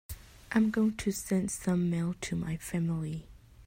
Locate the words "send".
1.11-1.51